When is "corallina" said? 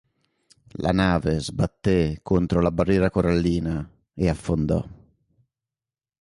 3.11-3.87